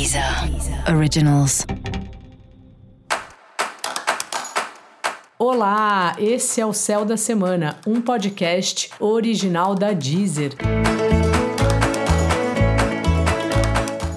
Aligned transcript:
Deezer 0.00 0.24
Originals. 0.96 1.66
Olá, 5.38 6.16
esse 6.18 6.58
é 6.58 6.64
o 6.64 6.72
Céu 6.72 7.04
da 7.04 7.18
Semana, 7.18 7.76
um 7.86 8.00
podcast 8.00 8.88
original 8.98 9.74
da 9.74 9.92
Deezer. 9.92 10.52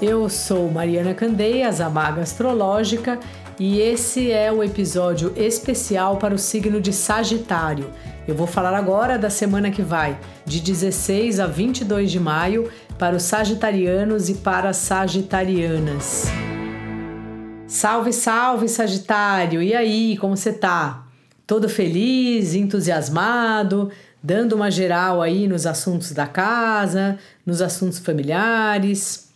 Eu 0.02 0.30
sou 0.30 0.72
Mariana 0.72 1.14
Candeias, 1.14 1.82
a 1.82 1.90
Maga 1.90 2.22
Astrológica, 2.22 3.20
e 3.66 3.80
esse 3.80 4.30
é 4.30 4.52
o 4.52 4.62
episódio 4.62 5.32
especial 5.38 6.18
para 6.18 6.36
o 6.36 6.38
signo 6.38 6.82
de 6.82 6.92
Sagitário. 6.92 7.90
Eu 8.28 8.36
vou 8.36 8.46
falar 8.46 8.76
agora 8.76 9.18
da 9.18 9.30
semana 9.30 9.72
que 9.72 9.82
vai, 9.82 10.20
de 10.46 10.60
16 10.60 11.40
a 11.40 11.48
22 11.48 12.12
de 12.12 12.20
maio, 12.20 12.70
para 13.00 13.16
os 13.16 13.24
sagitarianos 13.24 14.28
e 14.28 14.34
para 14.34 14.72
as 14.72 14.76
sagitarianas. 14.76 16.26
Salve, 17.66 18.12
salve, 18.12 18.68
Sagitário! 18.68 19.64
E 19.64 19.74
aí, 19.74 20.18
como 20.18 20.36
você 20.36 20.52
tá? 20.52 21.08
Todo 21.48 21.70
feliz, 21.70 22.56
entusiasmado, 22.56 23.90
dando 24.22 24.58
uma 24.58 24.70
geral 24.70 25.22
aí 25.22 25.48
nos 25.48 25.66
assuntos 25.66 26.12
da 26.12 26.28
casa, 26.28 27.18
nos 27.46 27.62
assuntos 27.62 28.00
familiares? 28.00 29.33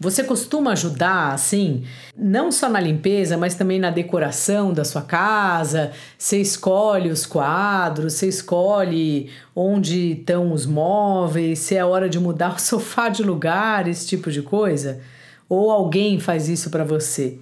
Você 0.00 0.22
costuma 0.22 0.74
ajudar, 0.74 1.32
assim, 1.32 1.82
não 2.16 2.52
só 2.52 2.68
na 2.68 2.78
limpeza, 2.78 3.36
mas 3.36 3.56
também 3.56 3.80
na 3.80 3.90
decoração 3.90 4.72
da 4.72 4.84
sua 4.84 5.02
casa? 5.02 5.90
Você 6.16 6.40
escolhe 6.40 7.10
os 7.10 7.26
quadros, 7.26 8.12
você 8.12 8.28
escolhe 8.28 9.28
onde 9.56 10.12
estão 10.12 10.52
os 10.52 10.64
móveis, 10.66 11.58
se 11.58 11.74
é 11.74 11.84
hora 11.84 12.08
de 12.08 12.20
mudar 12.20 12.54
o 12.54 12.60
sofá 12.60 13.08
de 13.08 13.24
lugar, 13.24 13.88
esse 13.88 14.06
tipo 14.06 14.30
de 14.30 14.40
coisa? 14.40 15.00
Ou 15.48 15.68
alguém 15.68 16.20
faz 16.20 16.48
isso 16.48 16.70
para 16.70 16.84
você? 16.84 17.36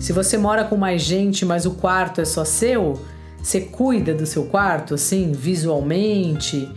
Se 0.00 0.12
você 0.12 0.36
mora 0.36 0.64
com 0.64 0.76
mais 0.76 1.00
gente, 1.00 1.46
mas 1.46 1.64
o 1.64 1.76
quarto 1.76 2.20
é 2.20 2.24
só 2.24 2.44
seu, 2.44 3.00
você 3.42 3.60
cuida 3.60 4.14
do 4.14 4.26
seu 4.26 4.44
quarto, 4.44 4.94
assim, 4.94 5.32
visualmente? 5.32 6.68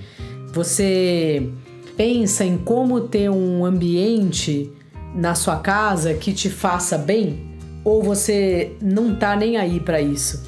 Você 0.53 1.49
pensa 1.97 2.43
em 2.43 2.57
como 2.57 3.01
ter 3.01 3.29
um 3.29 3.65
ambiente 3.65 4.71
na 5.15 5.35
sua 5.35 5.57
casa 5.57 6.13
que 6.13 6.33
te 6.33 6.49
faça 6.49 6.97
bem? 6.97 7.53
Ou 7.83 8.01
você 8.01 8.71
não 8.81 9.15
tá 9.15 9.35
nem 9.35 9.57
aí 9.57 9.79
para 9.79 10.01
isso? 10.01 10.43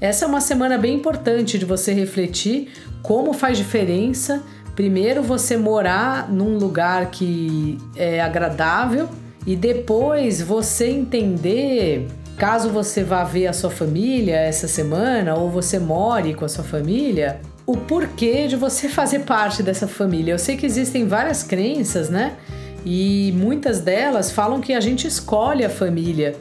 Essa 0.00 0.24
é 0.24 0.28
uma 0.28 0.40
semana 0.40 0.78
bem 0.78 0.94
importante 0.94 1.58
de 1.58 1.64
você 1.64 1.92
refletir 1.92 2.68
como 3.02 3.32
faz 3.32 3.56
diferença. 3.56 4.42
Primeiro, 4.74 5.22
você 5.22 5.56
morar 5.56 6.30
num 6.30 6.58
lugar 6.58 7.10
que 7.10 7.78
é 7.96 8.20
agradável 8.20 9.08
e 9.46 9.56
depois 9.56 10.42
você 10.42 10.88
entender 10.88 12.06
Caso 12.36 12.68
você 12.68 13.02
vá 13.02 13.24
ver 13.24 13.46
a 13.46 13.52
sua 13.54 13.70
família 13.70 14.36
essa 14.36 14.68
semana 14.68 15.34
ou 15.34 15.50
você 15.50 15.78
more 15.78 16.34
com 16.34 16.44
a 16.44 16.48
sua 16.48 16.64
família, 16.64 17.40
o 17.64 17.76
porquê 17.78 18.46
de 18.46 18.56
você 18.56 18.88
fazer 18.90 19.20
parte 19.20 19.62
dessa 19.62 19.88
família. 19.88 20.32
Eu 20.34 20.38
sei 20.38 20.56
que 20.56 20.66
existem 20.66 21.06
várias 21.06 21.42
crenças, 21.42 22.10
né? 22.10 22.36
E 22.84 23.32
muitas 23.36 23.80
delas 23.80 24.30
falam 24.30 24.60
que 24.60 24.74
a 24.74 24.80
gente 24.80 25.06
escolhe 25.06 25.64
a 25.64 25.70
família 25.70 26.36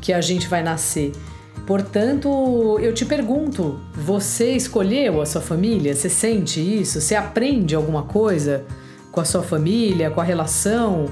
que 0.00 0.12
a 0.12 0.20
gente 0.20 0.46
vai 0.46 0.62
nascer. 0.62 1.12
Portanto, 1.66 2.78
eu 2.80 2.94
te 2.94 3.04
pergunto: 3.04 3.78
você 3.92 4.52
escolheu 4.52 5.20
a 5.20 5.26
sua 5.26 5.40
família? 5.40 5.94
Você 5.94 6.08
sente 6.08 6.60
isso? 6.60 7.00
Você 7.00 7.14
aprende 7.16 7.74
alguma 7.74 8.04
coisa 8.04 8.64
com 9.10 9.20
a 9.20 9.24
sua 9.24 9.42
família, 9.42 10.10
com 10.10 10.20
a 10.20 10.24
relação, 10.24 11.06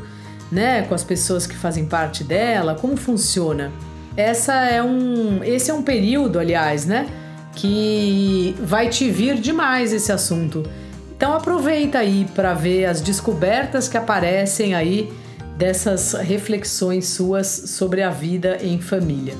né, 0.50 0.82
com 0.82 0.94
as 0.94 1.02
pessoas 1.02 1.44
que 1.46 1.56
fazem 1.56 1.84
parte 1.84 2.22
dela? 2.22 2.76
Como 2.76 2.96
funciona? 2.96 3.72
Essa 4.18 4.52
é 4.64 4.82
um, 4.82 5.44
esse 5.44 5.70
é 5.70 5.74
um 5.74 5.80
período, 5.80 6.40
aliás, 6.40 6.84
né, 6.84 7.06
que 7.54 8.52
vai 8.58 8.88
te 8.88 9.08
vir 9.08 9.36
demais 9.36 9.92
esse 9.92 10.10
assunto. 10.10 10.68
Então 11.16 11.32
aproveita 11.32 12.00
aí 12.00 12.26
para 12.34 12.52
ver 12.52 12.86
as 12.86 13.00
descobertas 13.00 13.86
que 13.86 13.96
aparecem 13.96 14.74
aí 14.74 15.12
dessas 15.56 16.14
reflexões 16.14 17.06
suas 17.06 17.46
sobre 17.46 18.02
a 18.02 18.10
vida 18.10 18.58
em 18.60 18.80
família. 18.80 19.34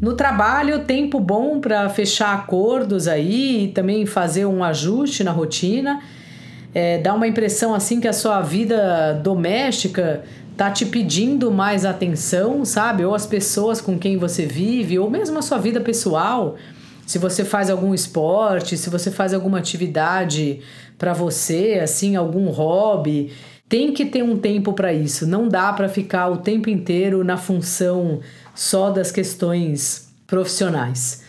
No 0.00 0.14
trabalho, 0.14 0.80
tempo 0.80 1.20
bom 1.20 1.60
para 1.60 1.88
fechar 1.88 2.34
acordos 2.34 3.06
aí 3.06 3.66
e 3.66 3.68
também 3.68 4.04
fazer 4.04 4.46
um 4.46 4.64
ajuste 4.64 5.22
na 5.22 5.30
rotina 5.30 6.02
é, 6.74 6.98
dá 6.98 7.14
uma 7.14 7.28
impressão 7.28 7.72
assim 7.72 8.00
que 8.00 8.08
a 8.08 8.12
sua 8.12 8.40
vida 8.40 9.14
doméstica 9.22 10.24
tá 10.56 10.70
te 10.70 10.84
pedindo 10.84 11.50
mais 11.50 11.84
atenção, 11.84 12.64
sabe? 12.64 13.04
Ou 13.04 13.14
as 13.14 13.26
pessoas 13.26 13.80
com 13.80 13.98
quem 13.98 14.16
você 14.16 14.44
vive, 14.44 14.98
ou 14.98 15.08
mesmo 15.08 15.38
a 15.38 15.42
sua 15.42 15.58
vida 15.58 15.80
pessoal. 15.80 16.56
Se 17.06 17.18
você 17.18 17.44
faz 17.44 17.70
algum 17.70 17.94
esporte, 17.94 18.76
se 18.76 18.90
você 18.90 19.10
faz 19.10 19.32
alguma 19.32 19.58
atividade 19.58 20.60
para 20.98 21.12
você, 21.12 21.80
assim, 21.82 22.16
algum 22.16 22.48
hobby, 22.50 23.32
tem 23.68 23.92
que 23.92 24.04
ter 24.04 24.22
um 24.22 24.36
tempo 24.36 24.72
para 24.72 24.92
isso. 24.92 25.26
Não 25.26 25.48
dá 25.48 25.72
para 25.72 25.88
ficar 25.88 26.28
o 26.28 26.38
tempo 26.38 26.70
inteiro 26.70 27.22
na 27.24 27.36
função 27.36 28.20
só 28.54 28.90
das 28.90 29.10
questões 29.10 30.08
profissionais. 30.26 31.24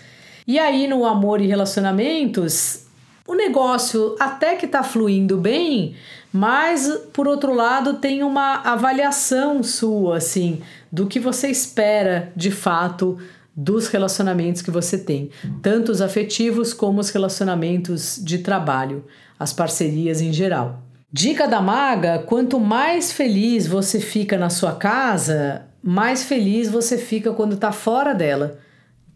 E 0.47 0.59
aí 0.59 0.88
no 0.88 1.05
amor 1.05 1.41
e 1.41 1.47
relacionamentos, 1.47 2.84
o 3.28 3.34
negócio 3.34 4.16
até 4.19 4.56
que 4.56 4.66
está 4.66 4.84
fluindo 4.84 5.38
bem, 5.38 5.96
mas 6.31 6.88
por 7.12 7.28
outro 7.28 7.53
lado 7.53 7.96
tem 7.96 8.24
uma 8.24 8.62
avaliação 8.62 9.63
sua, 9.63 10.18
assim, 10.18 10.62
do 10.91 11.08
que 11.08 11.19
você 11.19 11.47
espera 11.47 12.31
de 12.35 12.52
fato 12.52 13.18
dos 13.56 13.88
relacionamentos 13.88 14.62
que 14.62 14.69
você 14.69 14.97
tem, 14.97 15.30
tanto 15.62 15.91
os 15.91 16.02
afetivos 16.02 16.74
como 16.74 17.00
os 17.00 17.09
relacionamentos 17.09 18.19
de 18.22 18.40
trabalho, 18.40 19.06
as 19.40 19.53
parcerias 19.53 20.22
em 20.22 20.34
geral. 20.34 20.81
Dica 21.12 21.47
da 21.47 21.62
maga: 21.62 22.19
quanto 22.19 22.59
mais 22.59 23.14
feliz 23.14 23.66
você 23.66 24.02
fica 24.02 24.38
na 24.38 24.50
sua 24.50 24.74
casa, 24.74 25.66
mais 25.81 26.24
feliz 26.24 26.69
você 26.69 26.97
fica 26.97 27.31
quando 27.31 27.53
está 27.53 27.72
fora 27.72 28.14
dela. 28.14 28.59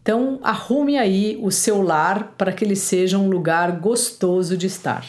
Então, 0.02 0.38
arrume 0.42 0.96
aí 0.96 1.38
o 1.42 1.50
seu 1.50 1.82
lar 1.82 2.34
para 2.38 2.52
que 2.52 2.64
ele 2.64 2.76
seja 2.76 3.18
um 3.18 3.28
lugar 3.28 3.72
gostoso 3.72 4.56
de 4.56 4.66
estar. 4.66 5.04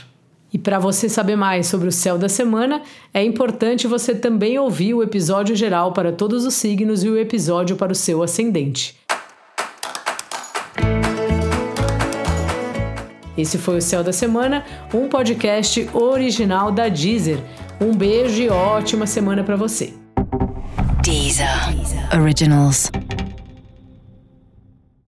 E 0.54 0.58
para 0.58 0.80
você 0.80 1.08
saber 1.08 1.38
mais 1.38 1.68
sobre 1.68 1.88
o 1.88 1.92
céu 1.92 2.18
da 2.18 2.28
semana, 2.28 2.82
é 3.14 3.24
importante 3.24 3.88
você 3.88 4.14
também 4.14 4.60
ouvir 4.60 4.94
o 4.94 5.02
episódio 5.02 5.56
geral 5.56 5.94
para 5.94 6.12
todos 6.12 6.46
os 6.46 6.54
signos 6.56 7.06
e 7.06 7.10
o 7.10 7.18
episódio 7.18 7.78
para 7.78 7.94
o 7.94 7.96
seu 7.96 8.22
ascendente. 8.22 9.00
Esse 13.38 13.58
foi 13.58 13.78
o 13.78 13.82
Céu 13.82 14.04
da 14.04 14.12
Semana, 14.12 14.66
um 14.94 15.08
podcast 15.08 15.90
original 15.94 16.70
da 16.70 16.90
Deezer. 16.90 17.40
Um 17.80 17.96
beijo 17.96 18.42
e 18.42 18.50
ótima 18.50 19.08
semana 19.08 19.42
para 19.44 19.56
você. 19.56 19.94
Deezer. 21.02 21.48
Originals. 22.14 22.92